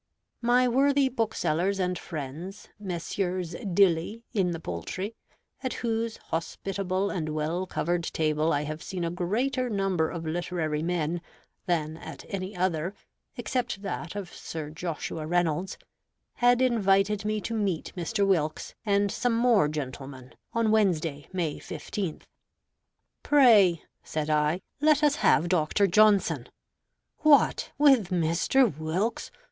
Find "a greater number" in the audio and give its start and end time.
9.03-10.09